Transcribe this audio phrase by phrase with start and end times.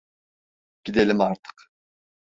[0.83, 1.71] Gidelim artık!